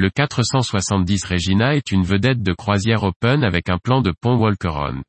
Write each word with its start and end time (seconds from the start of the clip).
Le 0.00 0.08
470 0.08 1.26
Regina 1.26 1.76
est 1.76 1.92
une 1.92 2.04
vedette 2.04 2.42
de 2.42 2.54
croisière 2.54 3.02
open 3.02 3.44
avec 3.44 3.68
un 3.68 3.76
plan 3.76 4.00
de 4.00 4.14
pont 4.18 4.34
Walkeron. 4.38 5.02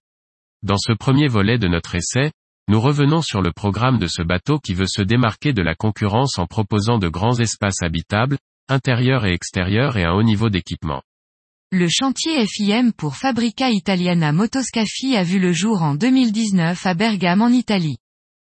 Dans 0.64 0.76
ce 0.78 0.92
premier 0.92 1.30
volet 1.30 1.58
de 1.58 1.70
notre 1.70 1.96
essai, 1.96 2.34
nous 2.68 2.82
revenons 2.82 3.22
sur 3.22 3.42
le 3.42 3.54
programme 3.54 4.00
de 4.00 4.08
ce 4.08 4.22
bateau 4.22 4.60
qui 4.60 4.74
veut 4.74 4.90
se 4.90 5.02
démarquer 5.02 5.54
de 5.54 5.62
la 5.62 5.76
concurrence 5.76 6.38
en 6.40 6.46
proposant 6.46 6.98
de 6.98 7.08
grands 7.08 7.40
espaces 7.40 7.82
habitables, 7.82 8.38
intérieurs 8.68 9.26
et 9.26 9.32
extérieurs 9.32 9.96
et 9.96 10.04
un 10.04 10.12
haut 10.12 10.24
niveau 10.24 10.50
d'équipement. 10.50 11.02
Le 11.72 11.88
chantier 11.88 12.46
FIM 12.46 12.92
pour 12.92 13.16
Fabrica 13.16 13.70
Italiana 13.70 14.34
Motoscafi 14.34 15.16
a 15.16 15.24
vu 15.24 15.40
le 15.40 15.54
jour 15.54 15.84
en 15.84 15.96
2019 15.96 16.86
à 16.86 16.94
Bergame 16.96 17.42
en 17.42 17.48
Italie. 17.48 18.00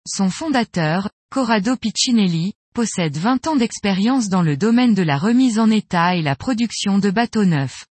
Son 0.06 0.30
fondateur, 0.30 1.10
Corrado 1.30 1.78
Piccinelli, 1.78 2.52
possède 2.76 3.16
20 3.16 3.48
ans 3.48 3.56
d'expérience 3.56 4.28
dans 4.28 4.42
le 4.42 4.58
domaine 4.58 4.94
de 4.94 5.02
la 5.02 5.18
remise 5.18 5.60
en 5.60 5.72
état 5.72 6.18
et 6.18 6.22
la 6.22 6.36
production 6.36 7.00
de 7.00 7.10
bateaux 7.10 7.46
neufs. 7.46 7.86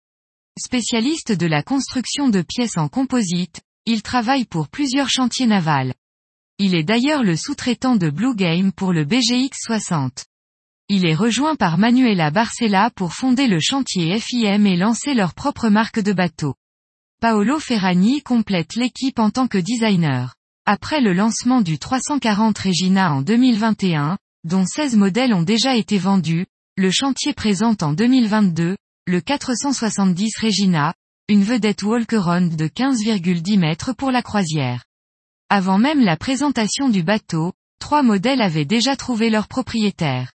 Spécialiste 0.59 1.31
de 1.31 1.45
la 1.45 1.61
construction 1.61 2.29
de 2.29 2.41
pièces 2.41 2.77
en 2.77 2.89
composite, 2.89 3.61
il 3.85 4.01
travaille 4.01 4.45
pour 4.45 4.69
plusieurs 4.69 5.07
chantiers 5.07 5.45
navals. 5.45 5.93
Il 6.57 6.73
est 6.73 6.83
d'ailleurs 6.83 7.21
le 7.21 7.35
sous-traitant 7.35 7.95
de 7.95 8.09
Blue 8.09 8.35
Game 8.35 8.71
pour 8.71 8.91
le 8.91 9.05
BGX 9.05 9.51
60. 9.53 10.25
Il 10.89 11.05
est 11.05 11.13
rejoint 11.13 11.55
par 11.55 11.77
Manuela 11.77 12.31
Barcella 12.31 12.89
pour 12.95 13.13
fonder 13.13 13.45
le 13.45 13.59
chantier 13.59 14.19
FIM 14.19 14.65
et 14.65 14.77
lancer 14.77 15.13
leur 15.13 15.35
propre 15.35 15.69
marque 15.69 15.99
de 15.99 16.11
bateaux. 16.11 16.55
Paolo 17.19 17.59
Ferragni 17.59 18.23
complète 18.23 18.73
l'équipe 18.73 19.19
en 19.19 19.29
tant 19.29 19.47
que 19.47 19.59
designer. 19.59 20.33
Après 20.65 21.01
le 21.01 21.13
lancement 21.13 21.61
du 21.61 21.77
340 21.77 22.57
Regina 22.57 23.13
en 23.13 23.21
2021, 23.21 24.17
dont 24.43 24.65
16 24.65 24.95
modèles 24.95 25.33
ont 25.33 25.43
déjà 25.43 25.75
été 25.75 25.97
vendus, 25.97 26.45
le 26.77 26.89
chantier 26.89 27.33
présente 27.33 27.83
en 27.83 27.93
2022, 27.93 28.75
le 29.05 29.21
470 29.21 30.37
Regina, 30.41 30.93
une 31.27 31.43
vedette 31.43 31.83
Walkeron 31.83 32.47
de 32.47 32.67
15,10 32.67 33.59
mètres 33.59 33.93
pour 33.93 34.11
la 34.11 34.21
croisière. 34.21 34.83
Avant 35.49 35.77
même 35.77 35.99
la 35.99 36.17
présentation 36.17 36.89
du 36.89 37.03
bateau, 37.03 37.53
trois 37.79 38.03
modèles 38.03 38.41
avaient 38.41 38.65
déjà 38.65 38.95
trouvé 38.95 39.29
leur 39.29 39.47
propriétaire. 39.47 40.31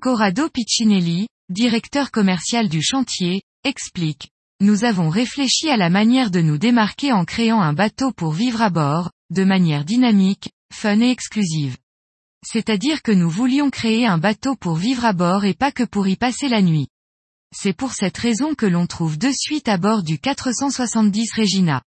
Corrado 0.00 0.48
Piccinelli, 0.48 1.26
directeur 1.48 2.10
commercial 2.10 2.68
du 2.68 2.82
chantier, 2.82 3.42
explique. 3.64 4.30
Nous 4.60 4.84
avons 4.84 5.08
réfléchi 5.08 5.68
à 5.68 5.76
la 5.76 5.90
manière 5.90 6.30
de 6.30 6.40
nous 6.40 6.58
démarquer 6.58 7.12
en 7.12 7.24
créant 7.24 7.60
un 7.60 7.72
bateau 7.72 8.12
pour 8.12 8.32
vivre 8.32 8.62
à 8.62 8.70
bord, 8.70 9.10
de 9.30 9.44
manière 9.44 9.84
dynamique, 9.84 10.50
fun 10.72 11.00
et 11.00 11.10
exclusive. 11.10 11.76
C'est-à-dire 12.44 13.02
que 13.02 13.12
nous 13.12 13.30
voulions 13.30 13.70
créer 13.70 14.06
un 14.06 14.18
bateau 14.18 14.56
pour 14.56 14.76
vivre 14.76 15.04
à 15.04 15.12
bord 15.12 15.44
et 15.44 15.54
pas 15.54 15.72
que 15.72 15.84
pour 15.84 16.08
y 16.08 16.16
passer 16.16 16.48
la 16.48 16.62
nuit. 16.62 16.88
C'est 17.54 17.72
pour 17.72 17.92
cette 17.92 18.16
raison 18.16 18.54
que 18.54 18.66
l'on 18.66 18.86
trouve 18.86 19.18
de 19.18 19.30
suite 19.30 19.68
à 19.68 19.76
bord 19.76 20.02
du 20.02 20.18
470 20.18 21.32
Regina. 21.36 21.82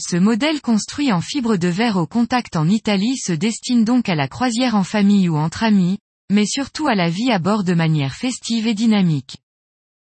Ce 0.00 0.16
modèle 0.16 0.60
construit 0.60 1.12
en 1.12 1.20
fibre 1.20 1.56
de 1.56 1.68
verre 1.68 1.98
au 1.98 2.06
contact 2.06 2.56
en 2.56 2.68
Italie 2.68 3.16
se 3.16 3.32
destine 3.32 3.84
donc 3.84 4.08
à 4.08 4.16
la 4.16 4.26
croisière 4.26 4.74
en 4.74 4.82
famille 4.82 5.28
ou 5.28 5.36
entre 5.36 5.62
amis, 5.62 5.98
mais 6.32 6.46
surtout 6.46 6.88
à 6.88 6.96
la 6.96 7.10
vie 7.10 7.30
à 7.30 7.38
bord 7.38 7.62
de 7.62 7.74
manière 7.74 8.14
festive 8.14 8.66
et 8.66 8.74
dynamique. 8.74 9.36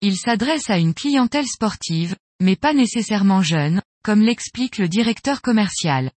Il 0.02 0.18
s'adresse 0.18 0.70
à 0.70 0.80
une 0.80 0.96
clientèle 0.96 1.48
sportive, 1.48 2.16
mais 2.42 2.56
pas 2.56 2.74
nécessairement 2.74 3.44
jeune, 3.44 3.82
comme 4.04 4.22
l'explique 4.22 4.80
le 4.80 4.88
directeur 4.88 5.42
commercial. 5.42 6.12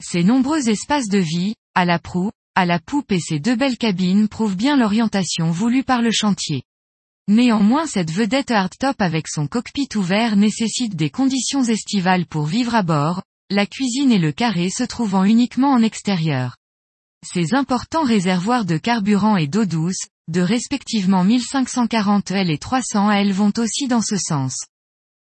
Ces 0.00 0.22
nombreux 0.22 0.68
espaces 0.68 1.08
de 1.08 1.18
vie, 1.18 1.54
à 1.74 1.84
la 1.84 1.98
proue, 1.98 2.30
à 2.58 2.66
la 2.66 2.80
poupe 2.80 3.12
et 3.12 3.20
ses 3.20 3.38
deux 3.38 3.54
belles 3.54 3.78
cabines 3.78 4.26
prouvent 4.26 4.56
bien 4.56 4.76
l'orientation 4.76 5.52
voulue 5.52 5.84
par 5.84 6.02
le 6.02 6.10
chantier. 6.10 6.64
Néanmoins 7.28 7.86
cette 7.86 8.10
vedette 8.10 8.50
hardtop 8.50 9.00
avec 9.00 9.28
son 9.28 9.46
cockpit 9.46 9.88
ouvert 9.94 10.34
nécessite 10.34 10.96
des 10.96 11.08
conditions 11.08 11.62
estivales 11.62 12.26
pour 12.26 12.46
vivre 12.46 12.74
à 12.74 12.82
bord, 12.82 13.22
la 13.48 13.64
cuisine 13.64 14.10
et 14.10 14.18
le 14.18 14.32
carré 14.32 14.70
se 14.70 14.82
trouvant 14.82 15.22
uniquement 15.22 15.70
en 15.70 15.84
extérieur. 15.84 16.56
Ces 17.24 17.54
importants 17.54 18.02
réservoirs 18.02 18.64
de 18.64 18.76
carburant 18.76 19.36
et 19.36 19.46
d'eau 19.46 19.64
douce, 19.64 20.08
de 20.26 20.40
respectivement 20.40 21.22
1540 21.22 22.32
L 22.32 22.50
et 22.50 22.58
300 22.58 23.12
L 23.12 23.32
vont 23.32 23.52
aussi 23.56 23.86
dans 23.86 24.02
ce 24.02 24.16
sens. 24.16 24.64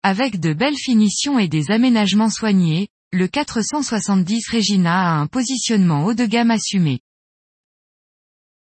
Avec 0.03 0.41
de 0.41 0.51
belles 0.51 0.75
finitions 0.75 1.39
et 1.39 1.47
des 1.47 1.71
aménagements 1.71 2.29
soignés, 2.29 2.89
le 3.13 3.29
470 3.29 4.49
Regina 4.51 5.13
a 5.13 5.13
un 5.13 5.27
positionnement 5.27 6.03
haut 6.03 6.13
de 6.13 6.25
gamme 6.25 6.51
assumé. 6.51 6.99